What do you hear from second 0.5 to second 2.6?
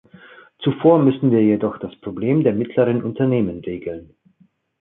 Zuvor müssen wir jedoch das Problem der